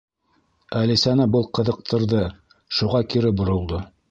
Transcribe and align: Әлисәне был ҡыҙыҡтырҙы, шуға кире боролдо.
Әлисәне 0.79 1.27
был 1.37 1.45
ҡыҙыҡтырҙы, 1.59 2.23
шуға 2.79 3.07
кире 3.15 3.37
боролдо. 3.43 3.89